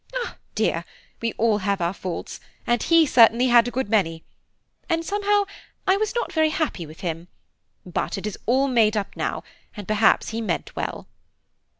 [0.25, 0.83] Eh, dear!
[1.21, 4.23] we all have our faults, and he certainly had a good many.
[4.89, 5.43] And somehow
[5.85, 7.27] I was not very happy with him,
[7.85, 9.43] but it is all made up to me now,
[9.77, 11.07] and perhaps he meant well."